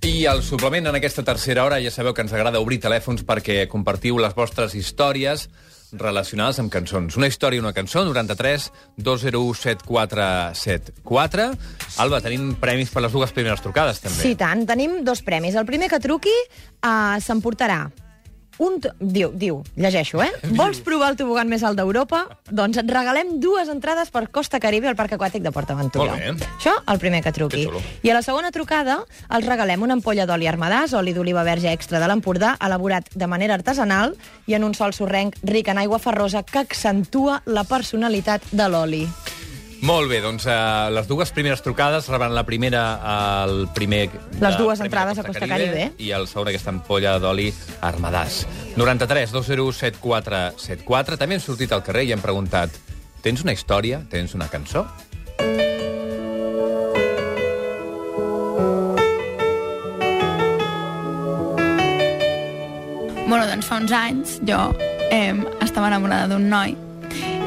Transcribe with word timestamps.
I 0.00 0.24
el 0.24 0.40
suplement 0.40 0.86
en 0.88 0.96
aquesta 0.96 1.20
tercera 1.20 1.64
hora, 1.66 1.76
ja 1.84 1.90
sabeu 1.92 2.14
que 2.16 2.22
ens 2.24 2.32
agrada 2.32 2.60
obrir 2.62 2.78
telèfons 2.80 3.20
perquè 3.28 3.68
compartiu 3.68 4.16
les 4.16 4.32
vostres 4.32 4.72
històries 4.72 5.48
relacionades 5.92 6.56
amb 6.62 6.72
cançons. 6.72 7.16
Una 7.20 7.28
història, 7.28 7.60
una 7.60 7.74
cançó, 7.76 8.00
93 8.08 8.72
201 8.96 9.54
7474. 9.60 11.50
Alba, 12.00 12.20
tenim 12.24 12.54
premis 12.62 12.88
per 12.94 13.02
les 13.04 13.12
dues 13.12 13.32
primeres 13.36 13.60
trucades, 13.60 14.00
també. 14.00 14.22
Sí, 14.22 14.32
tant. 14.40 14.64
Tenim 14.70 15.04
dos 15.04 15.20
premis. 15.26 15.52
El 15.52 15.68
primer 15.68 15.92
que 15.92 16.00
truqui 16.00 16.32
uh, 16.32 17.20
s'emportarà 17.20 17.90
un... 18.60 18.76
Diu, 19.00 19.32
diu, 19.34 19.60
llegeixo, 19.80 20.20
eh? 20.22 20.30
Vols 20.60 20.82
provar 20.84 21.12
el 21.14 21.18
tobogan 21.20 21.48
més 21.50 21.64
alt 21.66 21.80
d'Europa? 21.80 22.22
Doncs 22.50 22.80
et 22.82 22.92
regalem 22.92 23.38
dues 23.42 23.70
entrades 23.72 24.12
per 24.12 24.26
Costa 24.30 24.60
Caribe 24.62 24.90
al 24.90 24.98
Parc 24.98 25.16
Aquàtic 25.16 25.44
de 25.46 25.52
PortAventura. 25.54 26.14
Molt 26.14 26.42
bé. 26.42 26.50
Això, 26.58 26.76
el 26.92 27.00
primer 27.02 27.22
que 27.24 27.34
truqui. 27.36 27.66
Que. 27.70 27.82
I 28.06 28.12
a 28.12 28.18
la 28.18 28.24
segona 28.26 28.52
trucada 28.54 29.00
els 29.32 29.48
regalem 29.48 29.86
una 29.86 29.96
ampolla 29.98 30.28
d'oli 30.28 30.48
armadàs, 30.50 30.94
oli 30.98 31.16
d'oliva 31.16 31.44
verge 31.46 31.72
extra 31.72 32.02
de 32.02 32.10
l'Empordà, 32.10 32.54
elaborat 32.60 33.10
de 33.14 33.30
manera 33.30 33.56
artesanal 33.56 34.16
i 34.46 34.58
en 34.58 34.68
un 34.68 34.76
sol 34.76 34.94
sorrenc 34.96 35.40
ric 35.48 35.72
en 35.72 35.80
aigua 35.80 36.02
ferrosa 36.02 36.44
que 36.44 36.64
accentua 36.64 37.40
la 37.46 37.64
personalitat 37.64 38.52
de 38.52 38.68
l'oli. 38.68 39.04
Molt 39.80 40.10
bé, 40.10 40.18
doncs 40.20 40.44
uh, 40.44 40.90
les 40.92 41.06
dues 41.08 41.30
primeres 41.32 41.62
trucades 41.64 42.08
rebran 42.12 42.34
la 42.36 42.44
primera 42.44 42.82
al 43.00 43.64
primer... 43.72 44.10
Les 44.40 44.58
dues 44.60 44.80
entrades 44.84 45.18
a 45.18 45.24
Costa 45.24 45.48
Caribe. 45.48 45.86
I 45.96 46.10
el 46.16 46.26
segon 46.28 46.50
aquesta 46.50 46.68
ampolla 46.74 47.14
d'oli 47.22 47.48
armadàs. 47.88 48.42
93 48.76 49.32
201 49.32 49.72
7474. 49.78 51.16
També 51.20 51.38
hem 51.38 51.44
sortit 51.44 51.72
al 51.72 51.84
carrer 51.86 52.04
i 52.10 52.12
hem 52.12 52.20
preguntat 52.20 52.76
tens 53.24 53.40
una 53.44 53.56
història? 53.56 54.02
Tens 54.12 54.36
una 54.36 54.50
cançó? 54.52 54.84
Bueno, 63.30 63.46
doncs 63.46 63.64
fa 63.64 63.80
uns 63.80 63.96
anys 63.96 64.38
jo 64.44 64.60
eh, 65.08 65.32
estava 65.64 65.88
enamorada 65.88 66.34
d'un 66.34 66.48
noi 66.52 66.76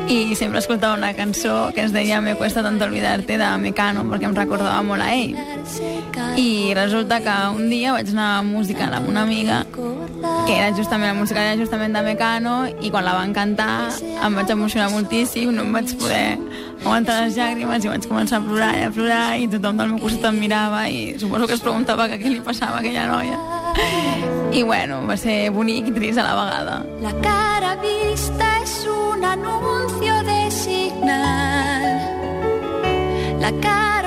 i 0.08 0.36
sempre 0.36 0.60
escoltava 0.60 0.98
una 0.98 1.14
cançó 1.14 1.72
que 1.74 1.84
es 1.84 1.94
deia 1.94 2.20
Me 2.22 2.36
cuesta 2.36 2.62
tanto 2.62 2.86
olvidarte 2.86 3.38
de 3.38 3.50
Mecano 3.58 4.04
perquè 4.10 4.28
em 4.28 4.36
recordava 4.36 4.82
molt 4.84 5.02
a 5.02 5.14
ell. 5.16 5.36
I 6.38 6.74
resulta 6.76 7.22
que 7.24 7.36
un 7.56 7.70
dia 7.70 7.94
vaig 7.96 8.10
anar 8.12 8.44
música 8.44 8.90
amb 8.90 9.10
una 9.10 9.24
amiga 9.24 9.64
que 10.46 10.58
era 10.58 10.76
justament 10.76 11.14
la 11.14 11.20
música 11.20 11.44
era 11.44 11.58
justament 11.60 11.96
de 11.96 12.02
Mecano 12.04 12.56
i 12.82 12.92
quan 12.92 13.06
la 13.06 13.14
van 13.16 13.34
cantar 13.34 13.92
em 14.02 14.36
vaig 14.36 14.52
emocionar 14.52 14.90
moltíssim, 14.92 15.52
no 15.56 15.64
em 15.64 15.72
vaig 15.74 15.96
poder 16.00 16.38
aguantar 16.84 17.22
les 17.24 17.38
llàgrimes 17.38 17.86
i 17.86 17.92
vaig 17.94 18.08
començar 18.08 18.42
a 18.42 18.46
plorar 18.46 18.74
i 18.78 18.88
a 18.88 18.92
plorar 18.92 19.28
i 19.40 19.48
tothom 19.48 19.80
del 19.80 19.94
meu 19.94 20.02
costat 20.04 20.32
em 20.34 20.40
mirava 20.44 20.88
i 20.90 21.14
suposo 21.20 21.48
que 21.48 21.56
es 21.56 21.64
preguntava 21.64 22.10
que 22.12 22.20
què 22.20 22.34
li 22.34 22.42
passava 22.44 22.80
a 22.80 22.84
aquella 22.84 23.08
noia. 23.08 23.40
I 24.54 24.64
bueno, 24.64 25.02
va 25.08 25.18
ser 25.18 25.50
bonic 25.50 25.88
i 25.90 25.96
trist 25.96 26.20
a 26.22 26.28
la 26.28 26.36
vegada. 26.44 26.82
La 27.02 27.16
cara 27.24 27.78
vista 27.82 28.53
La 33.44 33.52
cara 33.60 34.03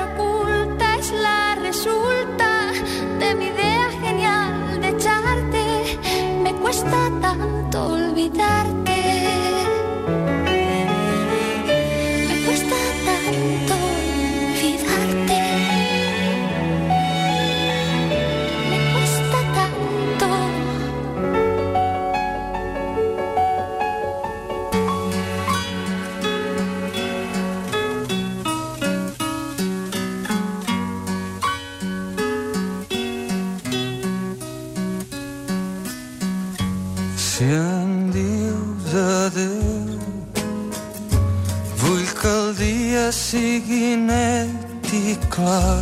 sigui 43.17 43.95
net 43.99 44.91
i 44.93 45.17
clar. 45.33 45.81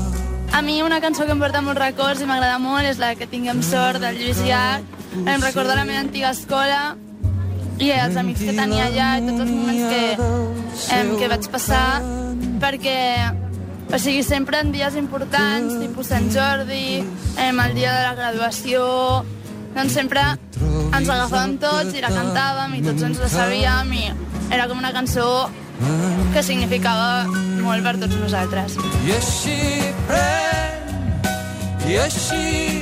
A 0.56 0.62
mi 0.63 0.81
una 0.81 1.01
cançó 1.03 1.25
que 1.28 1.34
em 1.35 1.41
porta 1.41 1.62
molts 1.62 1.81
records 1.81 2.22
i 2.23 2.28
m'agrada 2.29 2.59
molt 2.63 2.88
és 2.88 3.00
la 3.01 3.13
que 3.19 3.28
tinguem 3.28 3.62
sort 3.66 4.00
del 4.00 4.16
Lluís 4.19 4.40
Llach. 4.47 4.85
Em 5.16 5.44
recorda 5.44 5.75
la 5.75 5.84
meva 5.88 6.00
antiga 6.00 6.31
escola 6.31 6.95
i 7.79 7.91
els 7.91 8.16
amics 8.16 8.44
que 8.47 8.53
tenia 8.56 8.88
allà 8.88 9.09
i 9.19 9.25
tots 9.28 9.44
els 9.44 9.51
moments 9.51 9.90
que, 9.91 10.29
em, 10.95 11.12
que 11.19 11.28
vaig 11.31 11.50
passar 11.51 11.88
perquè 12.63 13.00
o 13.94 14.00
sigui, 14.00 14.24
sempre 14.24 14.59
en 14.63 14.72
dies 14.74 14.95
importants, 14.97 15.75
tipus 15.79 16.07
Sant 16.09 16.31
Jordi, 16.34 17.03
em, 17.38 17.59
el 17.59 17.75
dia 17.75 17.91
de 17.94 18.01
la 18.07 18.16
graduació, 18.18 18.88
doncs 19.75 19.94
sempre 19.94 20.24
ens 20.95 21.09
agafàvem 21.09 21.59
tots 21.62 21.94
i 21.94 22.01
la 22.01 22.09
cantàvem 22.16 22.79
i 22.79 22.81
tots 22.88 23.06
ens 23.06 23.22
la 23.22 23.29
sabíem 23.29 23.94
i 23.94 24.07
era 24.56 24.68
com 24.72 24.79
una 24.79 24.94
cançó 24.95 25.28
que 26.34 26.44
significava 26.44 27.25
molt 27.63 27.86
per 27.86 27.96
tots 28.03 28.18
nosaltres. 28.22 28.78
I 29.06 29.16
així 29.18 29.59
pren, 30.09 31.30
i 31.90 32.00
així 32.06 32.75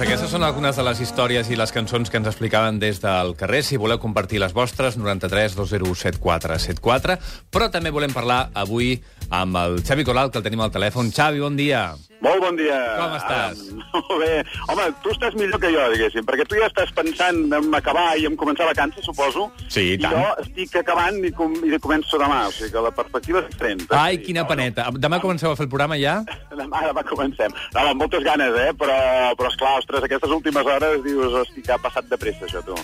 Doncs 0.00 0.14
aquestes 0.14 0.30
són 0.32 0.44
algunes 0.46 0.78
de 0.80 0.84
les 0.86 1.00
històries 1.04 1.50
i 1.52 1.58
les 1.60 1.74
cançons 1.76 2.08
que 2.08 2.16
ens 2.16 2.28
explicaven 2.30 2.78
des 2.80 3.02
del 3.02 3.34
carrer. 3.36 3.60
Si 3.60 3.76
voleu 3.76 4.00
compartir 4.00 4.40
les 4.40 4.54
vostres, 4.56 4.96
93 4.96 5.58
201 5.58 5.92
7474. 5.92 7.18
Però 7.52 7.68
també 7.68 7.92
volem 7.92 8.16
parlar 8.16 8.46
avui 8.56 8.94
amb 9.28 9.60
el 9.60 9.82
Xavi 9.84 10.08
Coral, 10.08 10.32
que 10.32 10.40
el 10.40 10.46
tenim 10.48 10.64
al 10.64 10.72
telèfon. 10.72 11.12
Xavi, 11.12 11.44
bon 11.44 11.60
dia. 11.60 11.90
Molt 12.20 12.42
bon 12.44 12.56
dia. 12.58 12.76
Com 12.98 13.14
estàs? 13.16 13.60
Ah, 13.72 14.00
molt 14.04 14.20
bé. 14.20 14.32
Home, 14.68 14.86
tu 15.04 15.12
estàs 15.14 15.36
millor 15.40 15.60
que 15.62 15.70
jo, 15.72 15.86
diguéssim, 15.94 16.26
perquè 16.28 16.44
tu 16.48 16.58
ja 16.60 16.68
estàs 16.68 16.92
pensant 16.96 17.40
en 17.56 17.70
acabar 17.76 18.12
i 18.20 18.26
en 18.28 18.36
començar 18.40 18.68
vacances, 18.68 19.06
suposo. 19.08 19.48
Sí, 19.72 19.94
i 19.94 19.98
tant. 20.00 20.12
I 20.12 20.20
jo 20.20 20.44
estic 20.44 20.76
acabant 20.82 21.16
i, 21.24 21.32
com, 21.36 21.54
i 21.64 21.80
començo 21.80 22.20
demà, 22.20 22.42
o 22.50 22.52
sigui 22.54 22.74
que 22.74 22.84
la 22.84 22.92
perspectiva 22.94 23.40
és 23.44 23.50
diferent. 23.54 23.86
Ai, 23.96 24.18
Sí, 24.20 24.26
quina 24.26 24.42
no, 24.44 24.50
paneta. 24.50 24.88
Demà 25.00 25.20
comenceu 25.22 25.52
a 25.52 25.56
fer 25.56 25.64
el 25.64 25.72
programa 25.72 25.96
ja? 26.00 26.20
No. 26.26 26.38
Demà, 26.60 26.82
demà 26.84 27.02
comencem. 27.08 27.54
No, 27.72 27.82
amb 27.88 28.02
moltes 28.02 28.20
ganes, 28.22 28.52
eh? 28.60 28.72
Però, 28.76 28.96
però 29.38 29.48
esclar, 29.48 29.70
ostres, 29.80 30.04
aquestes 30.04 30.30
últimes 30.34 30.66
hores 30.68 30.98
dius, 31.06 31.32
hosti, 31.40 31.62
que 31.64 31.72
ha 31.72 31.78
passat 31.80 32.04
de 32.10 32.18
pressa, 32.20 32.44
això, 32.44 32.60
tu. 32.66 32.76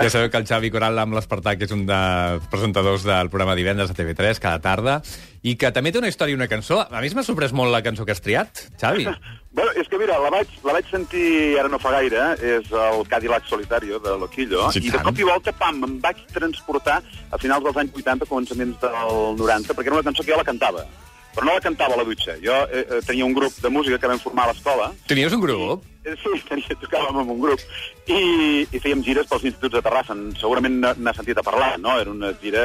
Ja 0.00 0.08
sabeu 0.10 0.32
que 0.32 0.40
el 0.40 0.48
Xavi 0.48 0.72
Coral 0.74 0.98
amb 0.98 1.14
l'Espartac 1.14 1.62
és 1.62 1.70
un 1.76 1.84
dels 1.88 2.48
presentadors 2.50 3.06
del 3.06 3.30
programa 3.30 3.54
Divendres 3.54 3.92
a 3.92 3.96
TV3 3.96 4.42
cada 4.42 4.58
tarda 4.64 4.98
i 5.42 5.54
que 5.56 5.70
també 5.72 5.92
té 5.92 5.98
una 5.98 6.08
història 6.12 6.34
i 6.34 6.38
una 6.38 6.48
cançó. 6.48 6.80
A 6.84 7.00
mi 7.00 7.08
m'ha 7.16 7.22
sorprès 7.24 7.52
molt 7.56 7.72
la 7.72 7.80
cançó 7.82 8.04
que 8.04 8.12
has 8.12 8.20
triat, 8.24 8.66
Xavi. 8.80 9.06
Bueno, 9.50 9.72
és 9.74 9.88
que 9.90 9.98
mira, 9.98 10.14
la 10.22 10.28
vaig, 10.30 10.46
la 10.62 10.76
vaig 10.76 10.86
sentir 10.92 11.58
ara 11.58 11.66
no 11.68 11.80
fa 11.82 11.90
gaire, 11.90 12.20
és 12.38 12.68
el 12.70 13.00
Cadillac 13.10 13.48
Solitario 13.50 13.98
de 13.98 14.12
Loquillo, 14.16 14.68
Sí, 14.70 14.78
i 14.78 14.92
de 14.92 14.94
tant. 14.94 15.08
cop 15.08 15.18
i 15.18 15.26
volta, 15.26 15.50
pam, 15.58 15.80
em 15.88 15.96
vaig 15.98 16.20
transportar 16.30 17.00
a 17.02 17.36
finals 17.42 17.64
dels 17.66 17.80
anys 17.82 17.96
80, 17.98 18.28
començaments 18.30 18.78
del 18.78 19.10
90, 19.42 19.74
perquè 19.74 19.90
era 19.90 19.98
una 19.98 20.06
cançó 20.06 20.22
que 20.22 20.30
jo 20.30 20.38
la 20.38 20.46
cantava. 20.46 20.84
Però 21.34 21.48
no 21.48 21.56
la 21.58 21.60
cantava 21.66 21.94
a 21.94 21.98
la 21.98 22.06
dutxa. 22.06 22.38
Jo 22.38 22.60
eh, 22.70 22.84
eh, 22.86 23.00
tenia 23.06 23.26
un 23.26 23.34
grup 23.34 23.58
de 23.58 23.70
música 23.74 23.98
que 23.98 24.06
vam 24.14 24.22
formar 24.22 24.46
a 24.46 24.52
l'escola. 24.52 24.92
Tenies 25.10 25.34
un 25.34 25.42
grup? 25.42 25.82
Eh, 25.99 25.99
Sí, 26.00 26.38
tenia, 26.48 26.76
tocàvem 26.80 27.18
amb 27.20 27.32
un 27.34 27.40
grup. 27.42 27.60
I, 28.10 28.64
i 28.74 28.78
fèiem 28.82 29.02
gires 29.06 29.28
pels 29.30 29.44
instituts 29.46 29.76
de 29.76 29.82
Terrassa. 29.84 30.16
Segurament 30.40 30.80
n'ha 30.80 31.12
sentit 31.14 31.38
a 31.38 31.44
parlar, 31.46 31.76
no? 31.78 31.92
Era 32.00 32.10
una 32.10 32.32
gira... 32.40 32.62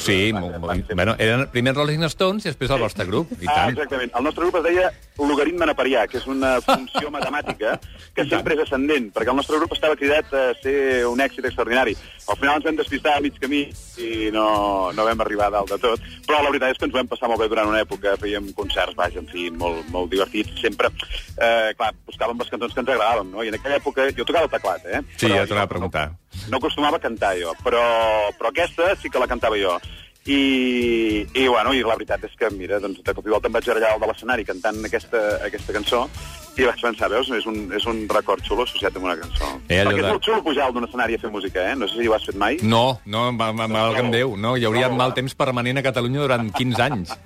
Sí, 0.00 0.30
Van- 0.32 0.46
mo- 0.46 0.68
van 0.70 0.84
ser- 0.86 0.96
bueno, 0.96 1.16
eren 1.20 1.42
primer 1.52 1.74
Rolling 1.76 2.06
Stones 2.08 2.46
i 2.46 2.52
després 2.52 2.70
el 2.72 2.80
vostre 2.80 3.04
grup. 3.08 3.32
I 3.42 3.46
Ah, 3.50 3.56
tant. 3.66 3.74
exactament. 3.74 4.14
El 4.16 4.24
nostre 4.24 4.46
grup 4.46 4.56
es 4.62 4.64
deia 4.70 4.92
logaritme 5.18 5.66
neperià, 5.68 6.06
que 6.08 6.18
és 6.20 6.26
una 6.30 6.54
funció 6.64 7.10
matemàtica 7.10 7.74
que 8.16 8.24
sempre 8.30 8.54
és 8.56 8.62
ascendent, 8.64 9.10
perquè 9.12 9.32
el 9.34 9.36
nostre 9.36 9.58
grup 9.60 9.74
estava 9.76 9.96
cridat 9.96 10.32
a 10.32 10.46
ser 10.62 11.04
un 11.10 11.20
èxit 11.20 11.44
extraordinari. 11.50 11.96
Al 12.28 12.38
final 12.40 12.56
ens 12.60 12.64
vam 12.70 12.78
despistar 12.80 13.16
a 13.18 13.20
mig 13.24 13.36
camí 13.40 13.66
i 14.00 14.30
no, 14.32 14.92
no 14.96 15.04
vam 15.06 15.20
arribar 15.24 15.50
dalt 15.52 15.70
de 15.74 15.78
tot, 15.82 16.00
però 16.26 16.40
la 16.42 16.50
veritat 16.54 16.72
és 16.74 16.80
que 16.80 16.88
ens 16.88 16.96
vam 16.96 17.08
passar 17.10 17.28
molt 17.30 17.40
bé 17.42 17.48
durant 17.52 17.68
una 17.68 17.82
època, 17.84 18.16
fèiem 18.20 18.48
concerts, 18.56 18.96
vaja, 18.98 19.20
en 19.20 19.28
fi, 19.30 19.50
molt, 19.50 19.84
molt 19.92 20.10
divertits, 20.12 20.56
sempre, 20.60 20.90
eh, 21.36 21.72
clar, 21.76 21.92
buscàvem 22.08 22.40
les 22.40 22.50
cançons 22.52 22.74
que 22.76 22.80
ens 22.86 22.94
agradaven, 22.94 23.30
no? 23.34 23.42
I 23.42 23.50
en 23.50 23.58
aquella 23.58 23.80
època, 23.82 24.08
jo 24.14 24.24
tocava 24.24 24.46
el 24.46 24.52
teclat, 24.54 24.86
eh? 24.86 25.02
Sí, 25.16 25.26
Però 25.26 25.36
ja 25.40 25.46
t'ho 25.46 25.56
anava 25.56 25.66
a 25.66 25.74
preguntar. 25.74 26.06
No, 26.10 26.50
no 26.54 26.60
acostumava 26.62 27.00
a 27.00 27.02
cantar 27.02 27.34
jo, 27.40 27.54
però, 27.66 27.82
però 28.38 28.52
aquesta 28.52 28.94
sí 29.00 29.10
que 29.10 29.22
la 29.22 29.28
cantava 29.30 29.58
jo. 29.60 29.74
I, 30.26 31.26
i, 31.34 31.46
bueno, 31.46 31.72
i 31.74 31.84
la 31.86 31.94
veritat 31.94 32.24
és 32.26 32.34
que, 32.38 32.50
mira, 32.50 32.80
doncs, 32.82 32.98
de 33.06 33.14
cop 33.14 33.26
i 33.26 33.30
volta 33.30 33.46
em 33.50 33.54
vaig 33.54 33.68
allà 33.70 33.92
de 33.98 34.08
l'escenari 34.10 34.44
cantant 34.48 34.82
aquesta, 34.88 35.20
aquesta 35.46 35.72
cançó 35.76 36.06
I 36.56 36.64
vaig 36.64 36.80
pensar, 36.80 37.10
veus, 37.12 37.28
és 37.36 37.44
un, 37.44 37.66
és 37.76 37.84
un 37.84 37.98
record 38.08 38.40
xulo 38.46 38.64
associat 38.64 38.94
amb 38.96 39.04
una 39.04 39.16
cançó. 39.20 39.44
Eh, 39.68 39.82
Perquè 39.84 39.98
de- 40.00 40.06
és 40.06 40.12
molt 40.14 40.24
xulo 40.24 40.38
pujar 40.42 40.70
d'un 40.72 40.86
escenari 40.86 41.18
a 41.18 41.20
fer 41.20 41.28
música, 41.30 41.60
eh? 41.70 41.74
No 41.76 41.84
sé 41.86 41.98
si 42.00 42.08
ho 42.08 42.14
has 42.16 42.24
fet 42.24 42.38
mai. 42.40 42.56
No, 42.62 42.98
no, 43.04 43.26
valga'm 43.36 44.08
Déu, 44.14 44.32
no, 44.40 44.54
hi 44.56 44.64
hauria 44.64 44.88
mal 44.88 45.12
temps 45.12 45.34
permanent 45.36 45.76
a 45.76 45.82
Catalunya 45.84 46.22
durant 46.24 46.48
15 46.56 46.80
anys. 46.86 47.12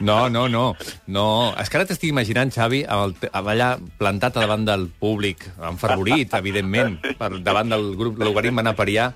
No, 0.00 0.28
no, 0.28 0.42
no, 0.48 0.74
no. 1.08 1.54
És 1.56 1.70
que 1.72 1.78
ara 1.78 1.86
t'estic 1.88 2.10
imaginant, 2.10 2.50
Xavi, 2.52 2.82
amb 2.84 3.04
el, 3.06 3.14
te- 3.16 3.30
amb 3.32 3.48
allà 3.48 3.68
plantat 3.96 4.34
davant 4.36 4.66
del 4.68 4.82
públic, 5.00 5.46
enfervorit, 5.64 6.34
evidentment, 6.40 6.98
per 7.16 7.30
davant 7.40 7.72
del 7.72 7.86
grup 7.96 8.20
Logaritme 8.20 8.64
Naperià, 8.66 9.06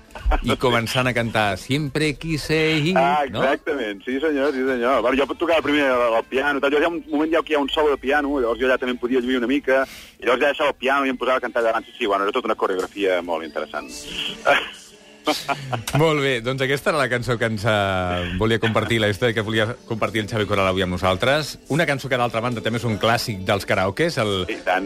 i 0.41 0.57
començant 0.57 1.05
a 1.09 1.13
cantar 1.13 1.45
Siempre 1.61 2.15
quise 2.17 2.60
Ah, 2.95 3.23
no? 3.29 3.43
exactament, 3.43 4.03
sí 4.05 4.19
senyor, 4.19 4.51
sí 4.55 4.65
senyor. 4.67 5.01
Bueno, 5.01 5.17
jo 5.17 5.35
tocava 5.35 5.61
primer 5.65 5.87
el 5.91 6.23
piano, 6.29 6.59
tal. 6.59 6.71
llavors 6.71 6.83
hi 6.83 6.89
ha 6.89 6.93
un 6.93 7.01
moment 7.11 7.33
ja 7.33 7.43
que 7.45 7.53
hi 7.53 7.59
ha 7.59 7.63
un 7.63 7.69
solo 7.69 7.95
de 7.95 8.01
piano, 8.01 8.39
llavors 8.39 8.59
jo 8.59 8.67
allà 8.67 8.77
també 8.81 8.95
em 8.95 9.01
podia 9.01 9.21
lluir 9.23 9.41
una 9.41 9.49
mica, 9.51 9.85
i 10.19 10.25
llavors 10.25 10.43
ja 10.43 10.53
deixava 10.53 10.75
el 10.75 10.79
piano 10.79 11.05
i 11.05 11.13
em 11.13 11.17
posava 11.17 11.41
a 11.41 11.47
cantar 11.47 11.65
davant. 11.65 11.85
Sí, 11.85 11.97
sí, 11.97 12.05
bueno, 12.05 12.27
era 12.27 12.35
tota 12.35 12.51
una 12.51 12.59
coreografia 12.59 13.21
molt 13.21 13.47
interessant. 13.47 13.89
Molt 16.01 16.21
bé, 16.23 16.31
doncs 16.41 16.63
aquesta 16.65 16.91
era 16.91 17.01
la 17.01 17.09
cançó 17.11 17.37
que 17.37 17.47
ens 17.51 17.63
uh, 17.67 18.31
volia 18.39 18.59
compartir, 18.61 18.97
la 19.03 19.11
història 19.11 19.35
que 19.37 19.45
volia 19.45 19.67
compartir 19.87 20.23
el 20.23 20.29
Xavi 20.31 20.47
Coral 20.49 20.71
avui 20.71 20.85
amb 20.85 20.95
nosaltres. 20.95 21.57
Una 21.73 21.85
cançó 21.89 22.09
que, 22.09 22.17
d'altra 22.19 22.41
banda, 22.43 22.63
també 22.65 22.81
és 22.81 22.87
un 22.89 22.97
clàssic 23.01 23.43
dels 23.47 23.67
karaokes, 23.69 24.17
el 24.21 24.33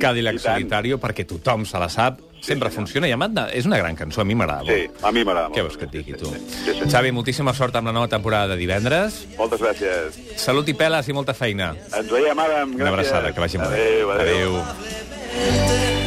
Cadillac. 0.02 0.42
Solitario, 0.44 1.00
perquè 1.02 1.26
tothom 1.28 1.66
se 1.66 1.80
la 1.80 1.88
sap, 1.90 2.20
sempre 2.46 2.70
funciona, 2.72 3.08
i 3.10 3.12
a 3.16 3.18
banda, 3.18 3.48
és 3.54 3.66
una 3.66 3.78
gran 3.82 3.96
cançó, 3.98 4.22
a 4.22 4.26
mi 4.26 4.36
m'agrada 4.38 4.64
Sí, 4.70 4.86
a 5.02 5.12
mi 5.12 5.24
m'agrada 5.26 5.50
molt. 5.50 5.58
Què 5.58 5.64
vols 5.66 5.78
que 5.82 5.86
et 5.90 5.92
digui, 5.92 6.14
tu? 6.20 6.30
Sí, 6.32 6.72
sí. 6.72 6.90
Xavi, 6.92 7.12
moltíssima 7.12 7.54
sort 7.58 7.76
amb 7.76 7.88
la 7.90 7.94
nova 7.98 8.08
temporada 8.12 8.54
de 8.54 8.58
divendres. 8.62 9.24
Moltes 9.38 9.62
gràcies. 9.62 10.20
Salut 10.38 10.70
i 10.70 10.74
peles 10.78 11.10
i 11.10 11.14
molta 11.18 11.34
feina. 11.34 11.74
Ens 11.92 12.12
veiem, 12.12 12.38
Adam. 12.40 12.76
Una 12.76 12.86
Gràcies. 12.86 12.94
abraçada, 12.94 13.34
que 13.34 13.40
vagi 13.40 13.58
molt 13.58 13.72
bé. 13.72 13.82
Adéu, 13.82 14.12
adéu. 14.12 14.52
Me 14.54 16.05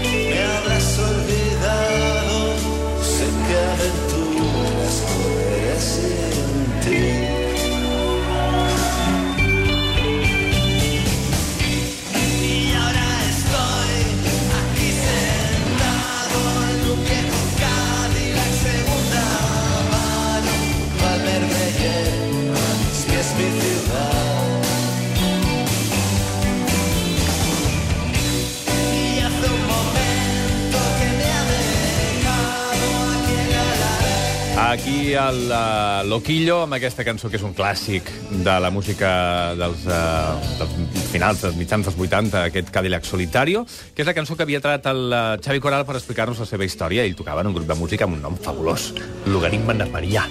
Aquí 34.69 35.15
al 35.15 35.49
uh, 35.49 36.05
Loquillo, 36.05 36.59
amb 36.67 36.77
aquesta 36.77 37.01
cançó 37.01 37.31
que 37.33 37.39
és 37.39 37.45
un 37.47 37.55
clàssic 37.57 38.11
de 38.45 38.57
la 38.61 38.69
música 38.69 39.09
dels, 39.57 39.87
uh, 39.89 40.37
dels 40.59 41.07
finals, 41.09 41.41
dels 41.41 41.57
mitjans 41.57 41.89
dels 41.89 41.97
80, 41.97 42.43
aquest 42.51 42.69
Cadillac 42.75 43.09
Solitario, 43.09 43.63
que 43.97 44.05
és 44.05 44.11
la 44.11 44.13
cançó 44.13 44.37
que 44.37 44.45
havia 44.45 44.61
tret 44.61 44.85
el 44.93 45.01
uh, 45.09 45.23
Xavi 45.41 45.63
Coral 45.65 45.87
per 45.89 45.97
explicar-nos 45.97 46.43
la 46.45 46.49
seva 46.51 46.69
història. 46.69 47.07
Ell 47.09 47.17
tocava 47.17 47.41
en 47.41 47.49
un 47.49 47.57
grup 47.57 47.65
de 47.71 47.79
música 47.81 48.05
amb 48.05 48.19
un 48.19 48.21
nom 48.27 48.37
fabulós, 48.45 48.91
Logaritme 49.33 49.73
Naperià. 49.79 50.27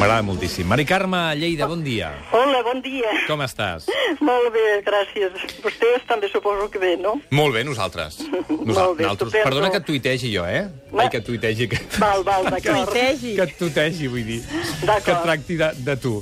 M'agrada 0.00 0.24
moltíssim. 0.24 0.64
Mari 0.72 0.88
Carme 0.88 1.20
Lleida, 1.36 1.68
bon 1.68 1.84
dia. 1.84 2.14
Hola, 2.32 2.64
bon 2.64 2.80
dia. 2.80 3.12
Com 3.28 3.44
estàs? 3.44 3.90
Molt 4.24 4.54
bé, 4.56 4.64
gràcies. 4.86 5.36
Vostès 5.60 6.08
també 6.08 6.32
suposo 6.32 6.70
que 6.72 6.80
bé, 6.80 6.94
no? 6.96 7.18
Molt 7.28 7.52
bé, 7.58 7.66
nosaltres. 7.68 8.22
Molt 8.48 8.96
bé, 8.96 9.04
nosaltres. 9.04 9.36
Perdona 9.36 9.68
que 9.74 9.82
et 9.84 9.88
tuitegi 9.92 10.32
jo, 10.32 10.48
eh? 10.48 10.64
Ai, 10.96 11.10
que 11.12 11.20
et 11.20 11.28
tuitegi. 11.28 11.68
Que... 11.68 11.82
Val, 12.00 12.24
val, 12.24 12.48
d'acord. 12.54 12.88
Tuitegi. 12.88 13.36
que 13.36 13.48
et 13.50 13.56
tutegi, 13.66 14.06
vull 14.08 14.24
dir. 14.26 14.40
Que 15.04 15.12
et 15.12 15.22
tracti 15.26 15.58
de, 15.60 15.72
de 15.90 15.96
tu. 16.00 16.16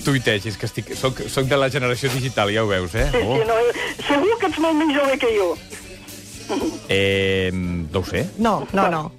Tuitegis, 0.00 0.56
que 0.56 0.64
estic... 0.64 0.94
Soc, 0.96 1.18
soc 1.28 1.44
de 1.50 1.56
la 1.60 1.68
generació 1.70 2.08
digital, 2.14 2.48
ja 2.54 2.62
ho 2.64 2.68
veus, 2.70 2.94
eh? 2.96 3.04
Sí, 3.12 3.20
sí, 3.20 3.42
no, 3.44 3.56
segur 4.08 4.38
que 4.40 4.48
ets 4.48 4.60
molt 4.64 4.78
més 4.80 4.94
jove 4.96 5.18
que 5.20 5.32
jo. 5.36 5.50
Eh, 6.88 7.50
no 7.52 7.98
ho 8.00 8.04
sé, 8.04 8.26
No, 8.38 8.66
no, 8.72 8.88
no. 8.90 9.12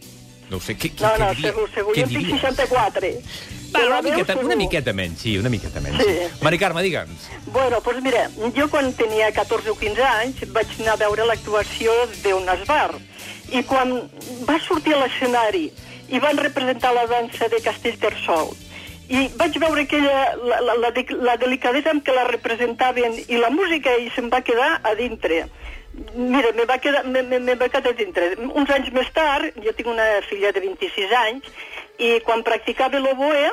no 0.49 0.57
ho 0.57 0.59
sé. 0.59 0.75
Què, 0.77 0.89
què, 0.95 1.03
No, 1.05 1.11
què 1.13 1.19
no, 1.19 1.29
diria- 1.35 1.51
segur, 1.51 1.69
segur. 1.75 1.93
què 1.95 2.01
Jo 2.01 2.07
tinc 2.07 2.25
diries? 2.25 2.41
64. 2.41 3.11
Va, 3.71 3.85
una, 3.87 4.01
miqueta, 4.03 4.35
una 4.41 4.55
miqueta 4.59 4.91
menys, 4.91 5.21
sí, 5.21 5.37
una 5.39 5.49
miqueta 5.49 5.79
menys. 5.79 6.01
Sí. 6.03 6.17
Mari 6.43 6.57
Carme, 6.59 6.81
digue'ns. 6.83 7.29
Bueno, 7.53 7.79
doncs 7.85 8.01
mira, 8.03 8.25
jo 8.57 8.67
quan 8.73 8.91
tenia 8.99 9.29
14 9.31 9.69
o 9.71 9.77
15 9.79 10.03
anys 10.03 10.41
vaig 10.51 10.67
anar 10.81 10.97
a 10.97 11.01
veure 11.05 11.25
l'actuació 11.29 11.93
d'un 12.25 12.49
esbar. 12.57 12.97
I 13.53 13.63
quan 13.63 13.93
va 14.49 14.57
sortir 14.65 14.93
a 14.97 15.05
l'escenari 15.05 15.69
i 16.11 16.19
van 16.19 16.37
representar 16.37 16.93
la 16.95 17.07
dansa 17.09 17.47
de 17.51 17.61
Castellterçol, 17.63 18.51
i 19.11 19.25
vaig 19.35 19.57
veure 19.59 19.83
aquella, 19.83 20.19
la, 20.39 20.61
la, 20.63 20.75
la, 20.79 20.91
la 21.27 21.35
delicadesa 21.39 21.91
amb 21.91 22.03
què 22.05 22.13
la 22.15 22.29
representaven 22.29 23.17
i 23.27 23.39
la 23.41 23.49
música 23.51 23.97
i 23.99 24.07
se'm 24.15 24.29
va 24.31 24.39
quedar 24.45 24.77
a 24.87 24.93
dintre. 24.95 25.43
Mira, 26.15 26.53
me 26.55 26.63
va, 26.69 26.77
quedar, 26.79 27.03
me, 27.03 27.23
me, 27.27 27.41
me 27.43 27.57
va 27.59 27.67
quedar 27.67 27.91
a 27.91 27.97
dintre. 27.97 28.29
Uns 28.47 28.71
anys 28.71 28.93
més 28.95 29.09
tard, 29.11 29.51
jo 29.65 29.73
tinc 29.75 29.91
una 29.91 30.07
filla 30.29 30.53
de 30.55 30.63
26 30.63 31.15
anys, 31.25 31.49
i 31.99 32.13
quan 32.23 32.45
practicava 32.47 33.01
l'oboe, 33.03 33.49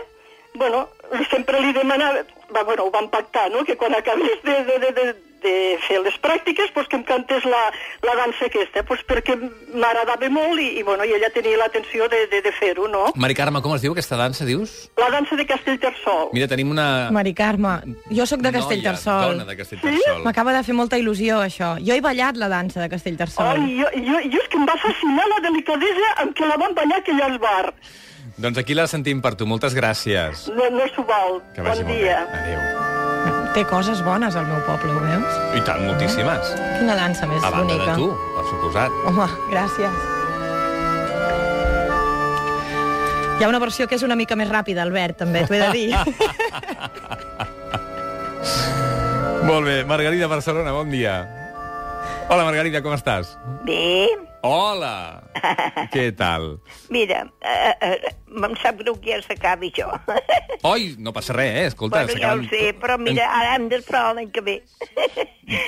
bueno, 0.55 0.87
sempre 1.33 1.59
li 1.65 1.75
demanava, 1.75 2.23
va, 2.55 2.63
bueno, 2.63 2.87
ho 2.87 2.95
vam 2.95 3.11
pactar, 3.11 3.49
no?, 3.51 3.65
que 3.67 3.77
quan 3.77 3.99
acabés 3.99 4.39
de, 4.47 4.61
de, 4.69 4.79
de, 4.85 4.93
de, 4.95 5.09
de 5.43 5.55
fer 5.87 6.01
les 6.05 6.17
pràctiques, 6.23 6.71
pues, 6.75 6.89
que 6.91 6.97
em 6.99 7.05
cantés 7.07 7.45
la, 7.49 7.61
la 8.07 8.15
dansa 8.19 8.47
aquesta, 8.49 8.83
pues, 8.89 9.03
perquè 9.09 9.37
m'agradava 9.39 10.29
molt 10.33 10.61
i, 10.63 10.69
i, 10.81 10.83
bueno, 10.87 11.05
i 11.07 11.15
ella 11.17 11.31
tenia 11.35 11.59
l'atenció 11.61 12.09
de, 12.13 12.25
de, 12.33 12.41
de 12.45 12.53
fer-ho, 12.57 12.89
no? 12.91 13.07
Mari 13.17 13.37
Carme, 13.39 13.63
com 13.65 13.75
es 13.77 13.85
diu 13.85 13.93
aquesta 13.95 14.19
dansa, 14.21 14.47
dius? 14.49 14.91
La 15.01 15.11
dansa 15.15 15.37
de 15.39 15.47
Castellterçol. 15.47 16.31
Mira, 16.37 16.49
tenim 16.51 16.71
una... 16.75 16.89
Mari 17.15 17.35
Carme, 17.39 17.77
jo 18.11 18.27
sóc 18.27 18.43
de 18.43 18.51
noia, 18.53 18.61
Castellterçol. 18.63 19.39
dona 19.39 19.49
de 19.49 19.57
Castellterçol. 19.61 20.23
M'acaba 20.27 20.57
de 20.57 20.65
fer 20.67 20.77
molta 20.77 20.99
il·lusió, 21.01 21.41
això. 21.47 21.75
Jo 21.85 21.95
he 21.97 22.03
ballat 22.05 22.37
la 22.41 22.51
dansa 22.53 22.83
de 22.85 22.91
Castellterçol. 22.93 23.55
Ai, 23.63 23.79
jo, 23.81 23.89
jo, 23.95 24.21
jo 24.35 24.43
és 24.43 24.49
que 24.53 24.59
em 24.61 24.67
va 24.69 24.77
fascinar 24.83 25.27
la 25.33 25.41
delicadesa 25.49 26.13
amb 26.25 26.37
què 26.37 26.47
la 26.51 26.59
van 26.61 26.75
ballar 26.79 27.01
aquell 27.03 27.25
esbar. 27.31 27.73
Doncs 28.39 28.59
aquí 28.61 28.75
la 28.77 28.87
sentim 28.87 29.23
per 29.25 29.35
tu. 29.35 29.47
Moltes 29.51 29.75
gràcies. 29.75 30.47
No, 30.55 30.69
no 30.71 30.87
s'ho 30.95 31.03
val. 31.09 31.41
Que 31.57 31.65
vagi 31.67 31.83
bon 31.83 31.91
molt 31.91 32.01
dia. 32.05 32.21
bé. 32.29 32.39
Adéu. 32.45 32.98
Té 33.57 33.65
coses 33.67 34.03
bones, 34.05 34.37
al 34.37 34.47
meu 34.47 34.61
poble, 34.67 34.93
ho 34.93 35.01
veus? 35.03 35.33
I 35.57 35.61
tant, 35.67 35.81
moltíssimes. 35.89 36.53
Quina 36.79 36.95
dansa 36.99 37.27
més 37.27 37.43
A 37.43 37.51
banda 37.51 37.75
bonica. 37.75 37.93
de 37.93 37.97
tu, 37.99 38.07
per 38.37 38.45
suposat. 38.51 38.91
Home, 39.09 39.27
gràcies. 39.51 39.95
Hi 43.39 43.43
ha 43.45 43.49
una 43.49 43.59
versió 43.63 43.87
que 43.89 43.95
és 43.95 44.03
una 44.03 44.17
mica 44.19 44.35
més 44.37 44.49
ràpida, 44.51 44.83
Albert, 44.83 45.17
també, 45.23 45.45
t'ho 45.47 45.55
he 45.55 45.61
de 45.63 45.71
dir. 45.73 45.95
Molt 49.49 49.65
bé, 49.67 49.85
Margarida 49.89 50.27
Barcelona, 50.29 50.73
bon 50.75 50.91
dia. 50.91 51.23
Hola, 52.29 52.45
Margarida, 52.45 52.83
com 52.85 52.93
estàs? 52.93 53.37
Bé, 53.65 54.09
Hola! 54.43 55.23
Què 55.93 56.13
tal? 56.17 56.61
mira, 56.95 57.25
eh, 57.43 57.75
eh, 57.83 58.13
em 58.29 58.55
sap 58.63 58.79
greu 58.79 58.95
que 59.03 59.11
ja 59.11 59.19
s'acabi 59.25 59.73
això. 59.73 59.89
Oi, 60.73 60.93
no 61.03 61.13
passa 61.15 61.35
res, 61.35 61.55
eh? 61.57 61.67
Escolta, 61.73 62.05
bueno, 62.07 62.21
ja 62.23 62.35
ho 62.37 62.45
sé, 62.51 62.73
però 62.79 62.99
mira, 63.03 63.27
ara 63.41 63.57
hem 63.57 63.69
d'esperar 63.73 64.15
l'any 64.15 64.31
que 64.35 64.43
ve. 64.47 64.57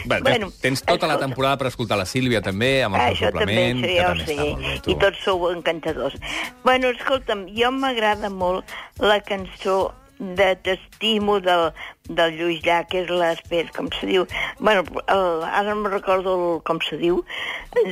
Bé, 0.07 0.21
bueno, 0.23 0.51
tens 0.63 0.83
tota 0.85 1.09
la 1.09 1.15
escolta, 1.17 1.27
temporada 1.27 1.59
per 1.61 1.71
escoltar 1.71 1.99
la 1.99 2.07
Sílvia, 2.07 2.43
també, 2.45 2.83
amb 2.87 2.99
el 2.99 3.15
Això 3.15 3.31
suplement, 3.31 3.83
això 3.87 4.09
també 4.13 4.27
sé. 4.27 4.37
està 4.37 4.49
molt 4.51 4.67
bé. 4.67 4.75
I 4.95 4.99
tots 5.07 5.25
sou 5.25 5.47
encantadors. 5.51 6.19
Bueno, 6.67 6.93
escolta'm, 6.95 7.47
jo 7.57 7.73
m'agrada 7.75 8.31
molt 8.31 8.77
la 9.03 9.19
cançó 9.25 9.79
de 10.21 10.55
T'estimo 10.61 11.41
del, 11.41 11.71
del 12.09 12.35
Lluís 12.37 12.61
Llach, 12.63 12.87
que 12.93 13.01
és 13.03 13.09
l'Espers, 13.11 13.71
com 13.73 13.89
se 13.99 14.07
diu. 14.07 14.27
Bueno, 14.61 14.85
el, 15.09 15.43
ara 15.49 15.63
no 15.73 15.81
me 15.81 15.89
recordo 15.89 16.35
el, 16.37 16.63
com 16.63 16.79
se 16.85 16.99
diu, 17.01 17.23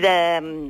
de, 0.02 0.12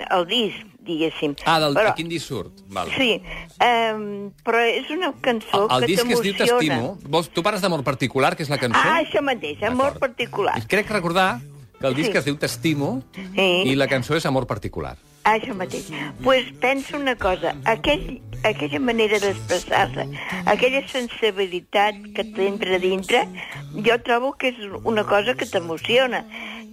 el 0.08 0.26
disc, 0.30 0.62
diguéssim. 0.86 1.34
Ah, 1.44 1.58
del, 1.60 1.74
Però- 1.74 1.90
a 1.90 1.96
quin 1.98 2.08
disc 2.08 2.30
surt? 2.30 2.62
Val. 2.70 2.88
Sí, 2.94 3.18
um, 3.58 4.30
però 4.46 4.62
és 4.70 4.88
una 4.94 5.10
cançó 5.20 5.64
El, 5.66 5.68
el 5.74 5.80
que 5.82 5.90
disc 5.92 6.06
que 6.06 6.14
es 6.14 6.22
diu 6.22 6.36
t'emociona. 6.38 6.78
T'estimo. 6.80 7.10
Vols- 7.10 7.28
Tu 7.34 7.42
parles 7.42 7.60
d'amor 7.60 7.82
particular, 7.84 8.36
que 8.36 8.46
és 8.46 8.48
la 8.54 8.58
cançó? 8.62 8.78
Ah, 8.80 9.00
això 9.02 9.20
mateix, 9.20 9.60
amor 9.66 9.98
particular. 9.98 10.56
I 10.62 10.66
crec 10.70 10.88
recordar 10.94 11.40
que 11.80 11.86
el 11.86 11.94
disc 11.94 12.12
Sí. 12.12 12.18
es 12.18 12.24
diu 12.24 12.36
T'estimo 12.38 13.02
Sí. 13.14 13.50
i 13.66 13.74
la 13.74 13.86
cançó 13.90 14.14
és 14.16 14.24
Amor 14.26 14.46
particular. 14.46 14.96
Això 15.28 15.54
mateix. 15.56 15.88
Doncs 15.90 16.24
pues 16.24 16.50
pensa 16.62 16.96
una 16.96 17.14
cosa, 17.16 17.54
aquell, 17.68 18.20
aquella 18.48 18.80
manera 18.80 19.20
d'expressar-se, 19.22 20.06
aquella 20.46 20.84
sensibilitat 20.88 21.98
que 22.16 22.24
t'entra 22.36 22.78
dintre, 22.82 23.24
jo 23.74 23.98
trobo 24.06 24.34
que 24.40 24.54
és 24.54 24.62
una 24.84 25.04
cosa 25.04 25.34
que 25.34 25.48
t'emociona. 25.48 26.24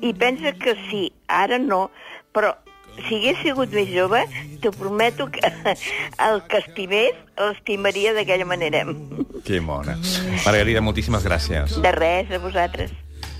I 0.01 0.13
pensa 0.13 0.53
que 0.59 0.75
sí, 0.89 1.09
ara 1.27 1.57
no, 1.59 1.89
però 2.35 2.53
si 3.03 3.17
hagués 3.19 3.41
sigut 3.43 3.73
més 3.75 3.89
jove, 3.91 4.21
t'ho 4.63 4.71
prometo 4.75 5.27
que 5.31 5.41
el 6.27 6.41
que 6.49 6.61
estimés, 6.63 7.17
l'estimaria 7.39 8.13
d'aquella 8.15 8.47
manera. 8.47 8.85
Que 9.45 9.59
mona. 9.61 9.97
Margarida, 10.45 10.81
moltíssimes 10.81 11.25
gràcies. 11.27 11.75
De 11.83 11.91
res, 11.95 12.31
a 12.31 12.39
vosaltres. 12.43 12.95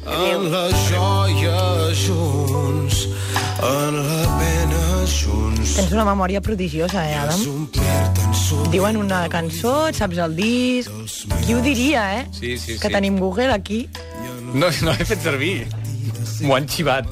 En 0.05 0.51
la 0.51 0.67
joia 0.86 1.89
junts, 1.98 3.07
en 3.63 4.03
la 4.03 4.22
pena 4.38 4.64
junts. 4.64 4.64
Tens 5.05 5.91
una 5.93 6.03
memòria 6.07 6.39
prodigiosa, 6.41 7.03
eh, 7.05 7.13
Adam? 7.13 7.67
Diuen 8.74 8.97
una 8.97 9.27
cançó, 9.29 9.88
et 9.91 10.00
saps 10.00 10.17
el 10.17 10.33
disc... 10.35 10.89
Qui 11.45 11.53
ho 11.53 11.59
diria, 11.62 12.05
eh? 12.21 12.24
Sí, 12.33 12.55
sí, 12.57 12.79
Que 12.79 12.88
sí. 12.89 12.93
tenim 12.93 13.19
Google 13.21 13.53
aquí. 13.53 13.83
No, 14.53 14.71
no 14.81 14.95
l'he 14.95 15.05
fet 15.05 15.21
servir. 15.21 15.67
M'ho 16.41 16.55
han 16.57 16.65
xivat. 16.67 17.05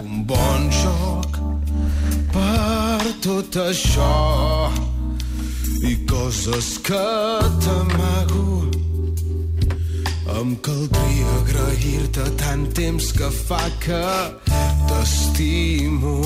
un 0.00 0.24
bon 0.26 0.64
joc 0.74 1.36
per 2.32 3.12
tot 3.22 3.54
això 3.62 4.70
i 5.86 5.92
coses 6.10 6.72
que 6.82 7.04
t'amago 7.62 8.64
em 10.40 10.56
caldria 10.66 11.36
agrair-te 11.42 12.26
tant 12.40 12.64
temps 12.74 13.12
que 13.14 13.30
fa 13.44 13.60
que 13.84 14.02
t'estimo 14.88 16.16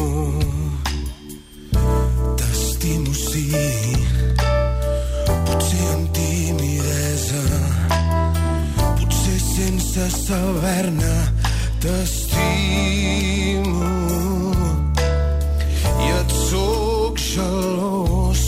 saber-ne 10.28 11.14
t'estimo 11.80 13.80
i 16.04 16.10
et 16.18 16.34
sóc 16.50 17.16
gelós 17.22 18.42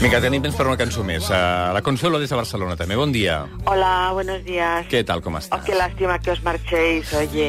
Vinga, 0.00 0.20
tenim 0.24 0.40
temps 0.44 0.56
per 0.56 0.66
una 0.68 0.76
cançó 0.76 1.00
més. 1.04 1.24
Uh, 1.32 1.72
la 1.72 1.80
Consuelo 1.82 2.18
des 2.20 2.28
de 2.28 2.36
Barcelona, 2.36 2.74
també. 2.76 2.96
Bon 3.00 3.08
dia. 3.12 3.46
Hola, 3.64 4.10
buenos 4.12 4.42
días. 4.44 4.84
Què 4.92 5.00
tal, 5.08 5.22
com 5.24 5.34
Oh, 5.34 5.38
estàs? 5.40 5.64
qué 5.64 5.74
lástima 5.74 6.18
que 6.20 6.30
os 6.34 6.42
marchéis, 6.44 7.12
oye. 7.16 7.48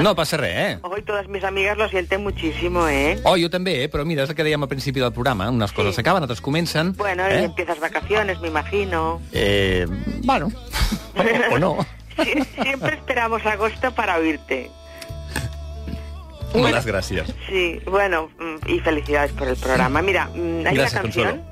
No 0.00 0.14
passa 0.16 0.38
res, 0.40 0.56
eh? 0.56 0.78
Hoy 0.82 1.02
todas 1.02 1.28
mis 1.28 1.44
amigas 1.44 1.76
lo 1.76 1.86
sienten 1.90 2.22
muchísimo, 2.24 2.88
¿eh? 2.88 3.20
Oh, 3.24 3.36
jo 3.36 3.50
també, 3.52 3.76
eh? 3.84 3.90
però 3.92 4.06
mira, 4.08 4.24
és 4.24 4.30
el 4.32 4.36
que 4.40 4.44
dèiem 4.48 4.62
al 4.64 4.72
principi 4.72 5.00
del 5.04 5.12
programa. 5.12 5.50
Unes 5.52 5.72
coses 5.76 5.92
Sí. 5.94 6.00
s'acaben, 6.00 6.22
altres 6.24 6.40
comencen. 6.40 6.94
Bueno, 6.96 7.26
eh? 7.28 7.44
empiezas 7.44 7.78
vacaciones, 7.78 8.40
me 8.40 8.48
imagino. 8.48 9.20
Eh, 9.32 9.86
bueno, 10.24 10.48
o, 11.14 11.22
o 11.54 11.58
no. 11.58 11.76
Sie- 12.16 12.44
siempre 12.62 12.94
esperamos 12.96 13.44
agosto 13.46 13.92
para 13.94 14.16
oírte. 14.18 14.70
Moltes 16.54 16.84
gràcies. 16.86 17.32
Sí, 17.48 17.80
bueno, 17.86 18.28
mm, 18.38 18.68
y 18.68 18.80
felicidades 18.80 19.30
por 19.32 19.46
el 19.46 19.56
programa. 19.56 20.02
Mira, 20.02 20.26
mm, 20.34 20.66
hay 20.66 20.74
Gracias, 20.74 20.92
una 20.94 21.02
canción, 21.02 21.42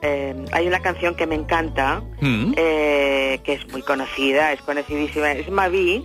eh, 0.00 0.44
hay 0.52 0.66
una 0.68 0.80
canción 0.80 1.14
que 1.16 1.26
me 1.26 1.34
encanta, 1.34 2.02
Mm. 2.20 2.52
eh, 2.56 3.40
que 3.42 3.54
es 3.54 3.68
muy 3.72 3.82
conocida, 3.82 4.52
es 4.52 4.60
conocidísima, 4.62 5.32
es 5.32 5.50
Mavi, 5.50 6.04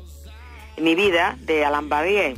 Mi 0.77 0.95
vida, 0.95 1.35
de 1.41 1.63
Alain 1.63 1.87
Barrier. 1.89 2.33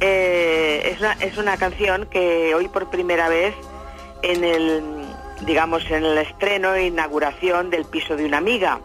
Eh, 0.00 0.90
es, 0.92 0.98
una, 1.00 1.12
es 1.20 1.36
una 1.38 1.56
canción 1.56 2.06
que 2.10 2.54
hoy 2.56 2.66
por 2.68 2.90
primera 2.90 3.28
vez 3.28 3.54
en 4.22 4.42
el, 4.42 4.82
digamos, 5.46 5.84
en 5.90 6.04
el 6.04 6.18
estreno 6.18 6.74
e 6.74 6.86
inauguración 6.86 7.70
del 7.70 7.84
piso 7.84 8.16
de 8.16 8.24
una 8.24 8.38
amiga. 8.38 8.80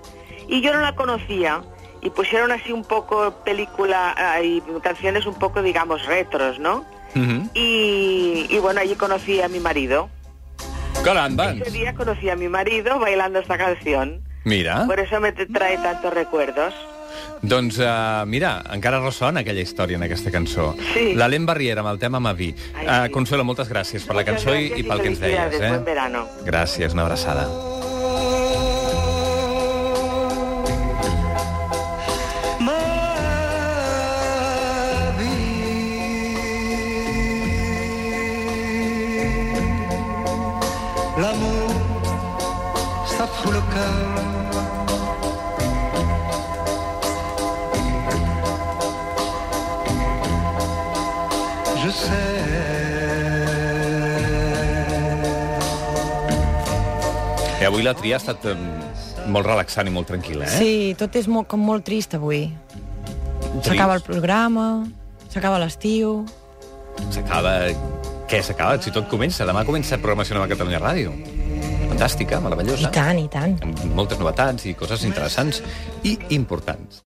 Y 0.47 0.61
yo 0.61 0.73
no 0.73 0.79
la 0.79 0.95
conocía 0.95 1.61
y 2.01 2.09
pusieron 2.09 2.51
así 2.51 2.71
un 2.71 2.83
poco 2.83 3.31
película 3.43 4.13
ah, 4.17 4.41
y 4.41 4.61
canciones 4.83 5.25
un 5.25 5.35
poco, 5.35 5.61
digamos, 5.61 6.05
retros, 6.05 6.59
¿no? 6.59 6.85
Mhm. 7.15 7.49
Y, 7.53 8.45
y 8.49 8.59
bueno, 8.59 8.81
allí 8.81 8.95
conocí 8.95 9.41
a 9.41 9.47
mi 9.47 9.59
marido. 9.59 10.09
Caram, 11.03 11.39
Ese 11.39 11.71
día 11.71 11.93
conocí 11.93 12.29
a 12.29 12.35
mi 12.35 12.49
marido 12.49 12.99
bailando 12.99 13.39
esta 13.39 13.57
canción. 13.57 14.21
Mira, 14.43 14.85
Por 14.85 14.99
eso 14.99 15.19
me 15.19 15.31
trae 15.31 15.77
tantos 15.77 16.13
recuerdos. 16.13 16.73
doncs 17.41 17.77
uh, 17.77 18.25
mira, 18.25 18.63
encara 18.73 18.99
ressona 18.99 19.43
aquella 19.43 19.61
història 19.61 19.99
en 19.99 20.03
aquesta 20.07 20.31
cançó. 20.33 20.73
Sí. 20.93 21.13
L'Alem 21.15 21.45
Barriera 21.45 21.83
amb 21.83 21.91
el 21.93 21.99
tema 22.01 22.19
Mavi. 22.19 22.49
Uh. 22.81 23.05
Consuelo, 23.13 23.45
moltes 23.45 23.69
gràcies 23.69 24.07
per 24.07 24.17
la 24.17 24.25
cançó 24.25 24.55
i, 24.55 24.71
i 24.79 24.83
pel 24.87 25.03
que 25.03 25.13
ens 25.13 25.21
deies. 25.21 25.61
Eh? 25.61 25.71
Gràcies, 26.47 26.93
una 26.97 27.05
abraçada. 27.05 27.47
I 57.65 57.67
avui 57.67 57.81
la 57.81 57.95
tria 57.97 58.19
ha 58.19 58.21
estat 58.21 58.43
um, 58.51 58.59
molt 59.33 59.47
relaxant 59.47 59.87
i 59.89 59.91
molt 59.93 60.05
tranquil·la, 60.11 60.45
eh? 60.45 60.57
Sí, 60.61 60.73
tot 60.99 61.15
és 61.17 61.25
molt, 61.25 61.47
com 61.49 61.63
molt 61.65 61.81
trist 61.87 62.13
avui. 62.13 62.43
S'acaba 63.65 63.95
el 63.97 64.03
programa, 64.05 64.65
s'acaba 65.33 65.57
l'estiu... 65.63 66.19
S'acaba... 67.09 67.55
Què 68.29 68.43
s'acaba? 68.45 68.77
Si 68.81 68.93
tot 68.93 69.09
comença. 69.09 69.49
Demà 69.49 69.65
comença 69.65 69.97
programació 69.97 70.37
nova 70.37 70.45
a 70.45 70.53
Catalunya 70.53 70.83
Ràdio. 70.83 71.15
Fantàstica, 71.89 72.37
I 72.37 72.45
meravellosa. 72.45 72.93
tant, 72.93 73.23
i 73.23 73.25
tant. 73.33 73.57
Amb 73.65 73.97
moltes 73.97 74.21
novetats 74.21 74.69
i 74.69 74.77
coses 74.77 75.09
interessants 75.09 75.63
i 76.05 76.19
importants. 76.37 77.04